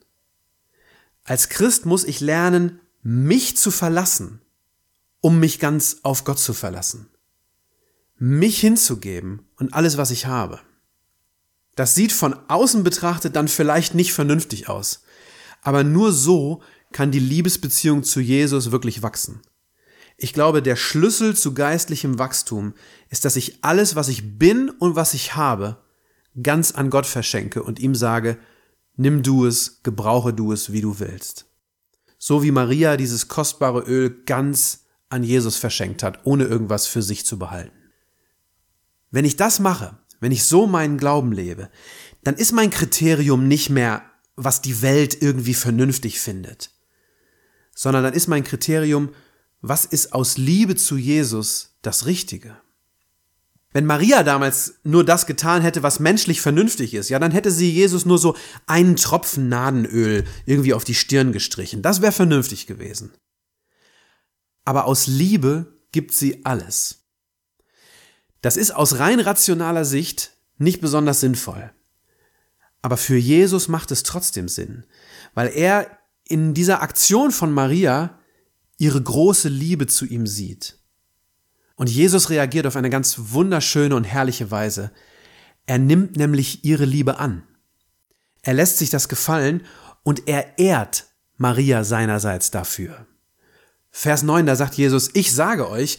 Als 1.24 1.48
Christ 1.48 1.84
muss 1.84 2.04
ich 2.04 2.20
lernen, 2.20 2.80
mich 3.02 3.56
zu 3.56 3.70
verlassen, 3.70 4.40
um 5.20 5.40
mich 5.40 5.58
ganz 5.58 5.98
auf 6.02 6.24
Gott 6.24 6.38
zu 6.38 6.52
verlassen. 6.52 7.08
Mich 8.18 8.60
hinzugeben 8.60 9.42
und 9.56 9.74
alles, 9.74 9.96
was 9.96 10.10
ich 10.10 10.26
habe. 10.26 10.60
Das 11.74 11.94
sieht 11.94 12.12
von 12.12 12.34
außen 12.48 12.84
betrachtet 12.84 13.36
dann 13.36 13.48
vielleicht 13.48 13.94
nicht 13.94 14.12
vernünftig 14.12 14.68
aus. 14.68 15.02
Aber 15.62 15.84
nur 15.84 16.12
so 16.12 16.62
kann 16.92 17.10
die 17.10 17.20
Liebesbeziehung 17.20 18.02
zu 18.02 18.20
Jesus 18.20 18.70
wirklich 18.70 19.02
wachsen. 19.02 19.40
Ich 20.22 20.34
glaube, 20.34 20.60
der 20.60 20.76
Schlüssel 20.76 21.34
zu 21.34 21.54
geistlichem 21.54 22.18
Wachstum 22.18 22.74
ist, 23.08 23.24
dass 23.24 23.36
ich 23.36 23.64
alles, 23.64 23.96
was 23.96 24.08
ich 24.08 24.38
bin 24.38 24.68
und 24.68 24.94
was 24.94 25.14
ich 25.14 25.34
habe, 25.34 25.78
ganz 26.42 26.72
an 26.72 26.90
Gott 26.90 27.06
verschenke 27.06 27.62
und 27.62 27.78
ihm 27.78 27.94
sage, 27.94 28.36
nimm 28.96 29.22
du 29.22 29.46
es, 29.46 29.82
gebrauche 29.82 30.34
du 30.34 30.52
es, 30.52 30.72
wie 30.74 30.82
du 30.82 31.00
willst. 31.00 31.46
So 32.18 32.42
wie 32.42 32.50
Maria 32.50 32.98
dieses 32.98 33.28
kostbare 33.28 33.80
Öl 33.80 34.24
ganz 34.26 34.84
an 35.08 35.24
Jesus 35.24 35.56
verschenkt 35.56 36.02
hat, 36.02 36.20
ohne 36.24 36.44
irgendwas 36.44 36.86
für 36.86 37.00
sich 37.00 37.24
zu 37.24 37.38
behalten. 37.38 37.78
Wenn 39.10 39.24
ich 39.24 39.36
das 39.36 39.58
mache, 39.58 39.96
wenn 40.20 40.32
ich 40.32 40.44
so 40.44 40.66
meinen 40.66 40.98
Glauben 40.98 41.32
lebe, 41.32 41.70
dann 42.24 42.34
ist 42.34 42.52
mein 42.52 42.68
Kriterium 42.68 43.48
nicht 43.48 43.70
mehr, 43.70 44.02
was 44.36 44.60
die 44.60 44.82
Welt 44.82 45.22
irgendwie 45.22 45.54
vernünftig 45.54 46.20
findet, 46.20 46.72
sondern 47.74 48.04
dann 48.04 48.12
ist 48.12 48.28
mein 48.28 48.44
Kriterium, 48.44 49.14
was 49.60 49.84
ist 49.84 50.12
aus 50.12 50.38
Liebe 50.38 50.76
zu 50.76 50.96
Jesus 50.96 51.76
das 51.82 52.06
Richtige? 52.06 52.56
Wenn 53.72 53.86
Maria 53.86 54.24
damals 54.24 54.80
nur 54.82 55.04
das 55.04 55.26
getan 55.26 55.62
hätte, 55.62 55.82
was 55.82 56.00
menschlich 56.00 56.40
vernünftig 56.40 56.92
ist, 56.92 57.08
ja, 57.08 57.20
dann 57.20 57.30
hätte 57.30 57.52
sie 57.52 57.70
Jesus 57.70 58.04
nur 58.04 58.18
so 58.18 58.36
einen 58.66 58.96
Tropfen 58.96 59.48
Nadenöl 59.48 60.24
irgendwie 60.44 60.74
auf 60.74 60.82
die 60.82 60.96
Stirn 60.96 61.30
gestrichen. 61.32 61.80
Das 61.80 62.02
wäre 62.02 62.10
vernünftig 62.10 62.66
gewesen. 62.66 63.12
Aber 64.64 64.86
aus 64.86 65.06
Liebe 65.06 65.78
gibt 65.92 66.12
sie 66.12 66.44
alles. 66.44 67.04
Das 68.42 68.56
ist 68.56 68.72
aus 68.72 68.98
rein 68.98 69.20
rationaler 69.20 69.84
Sicht 69.84 70.32
nicht 70.58 70.80
besonders 70.80 71.20
sinnvoll. 71.20 71.70
Aber 72.82 72.96
für 72.96 73.16
Jesus 73.16 73.68
macht 73.68 73.90
es 73.90 74.02
trotzdem 74.02 74.48
Sinn, 74.48 74.84
weil 75.34 75.48
er 75.48 75.98
in 76.24 76.54
dieser 76.54 76.82
Aktion 76.82 77.30
von 77.30 77.52
Maria 77.52 78.19
ihre 78.80 79.00
große 79.00 79.50
Liebe 79.50 79.86
zu 79.86 80.06
ihm 80.06 80.26
sieht. 80.26 80.78
Und 81.76 81.90
Jesus 81.90 82.30
reagiert 82.30 82.66
auf 82.66 82.76
eine 82.76 82.88
ganz 82.88 83.14
wunderschöne 83.18 83.94
und 83.94 84.04
herrliche 84.04 84.50
Weise. 84.50 84.90
Er 85.66 85.78
nimmt 85.78 86.16
nämlich 86.16 86.64
ihre 86.64 86.86
Liebe 86.86 87.18
an. 87.18 87.42
Er 88.42 88.54
lässt 88.54 88.78
sich 88.78 88.88
das 88.88 89.08
gefallen 89.08 89.62
und 90.02 90.28
er 90.28 90.58
ehrt 90.58 91.06
Maria 91.36 91.84
seinerseits 91.84 92.50
dafür. 92.50 93.06
Vers 93.90 94.22
9, 94.22 94.46
da 94.46 94.56
sagt 94.56 94.74
Jesus, 94.74 95.10
ich 95.12 95.32
sage 95.34 95.68
euch, 95.68 95.98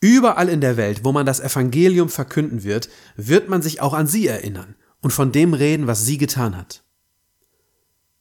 überall 0.00 0.48
in 0.48 0.60
der 0.60 0.76
Welt, 0.76 1.04
wo 1.04 1.10
man 1.10 1.26
das 1.26 1.40
Evangelium 1.40 2.08
verkünden 2.08 2.62
wird, 2.62 2.88
wird 3.16 3.48
man 3.48 3.60
sich 3.60 3.80
auch 3.80 3.92
an 3.92 4.06
sie 4.06 4.28
erinnern 4.28 4.76
und 5.00 5.12
von 5.12 5.32
dem 5.32 5.52
reden, 5.52 5.88
was 5.88 6.06
sie 6.06 6.18
getan 6.18 6.56
hat. 6.56 6.84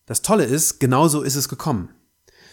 Das 0.08 0.24
Tolle 0.24 0.46
ist, 0.46 0.80
genauso 0.80 1.22
ist 1.22 1.36
es 1.36 1.48
gekommen. 1.48 1.90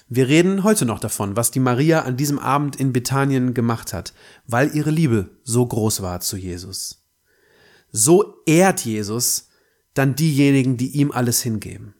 Wir 0.08 0.28
reden 0.28 0.62
heute 0.62 0.84
noch 0.84 1.00
davon, 1.00 1.34
was 1.34 1.50
die 1.50 1.60
Maria 1.60 2.02
an 2.02 2.16
diesem 2.16 2.38
Abend 2.38 2.76
in 2.76 2.92
Bethanien 2.92 3.54
gemacht 3.54 3.92
hat, 3.92 4.14
weil 4.46 4.75
ihre 4.75 4.90
Liebe 4.90 5.30
so 5.42 5.66
groß 5.66 6.00
war 6.00 6.20
zu 6.20 6.36
Jesus. 6.36 7.04
So 7.90 8.42
ehrt 8.46 8.84
Jesus 8.84 9.48
dann 9.94 10.14
diejenigen, 10.14 10.76
die 10.76 10.90
ihm 10.90 11.10
alles 11.10 11.42
hingeben. 11.42 11.94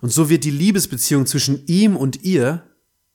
Und 0.00 0.12
so 0.12 0.28
wird 0.28 0.44
die 0.44 0.50
Liebesbeziehung 0.50 1.26
zwischen 1.26 1.66
ihm 1.66 1.96
und 1.96 2.22
ihr 2.22 2.64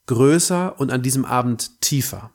größer 0.06 0.80
und 0.80 0.90
an 0.90 1.02
diesem 1.02 1.24
Abend 1.24 1.80
tiefer. 1.80 2.32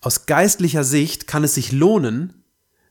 Aus 0.00 0.26
geistlicher 0.26 0.84
Sicht 0.84 1.26
kann 1.26 1.44
es 1.44 1.54
sich 1.54 1.72
lohnen, 1.72 2.44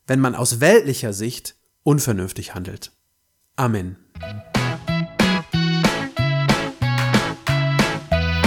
wenn 0.08 0.20
man 0.20 0.34
aus 0.34 0.60
weltlicher 0.60 1.14
Sicht 1.14 1.56
unvernünftig 1.84 2.56
handelt. 2.56 2.92
Amen. 3.56 3.98